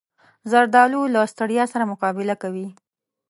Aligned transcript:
زردالو 0.51 1.01
له 1.13 1.21
ستړیا 1.33 1.63
سره 1.73 1.89
مقابله 1.91 2.35
کوي. 2.41 2.67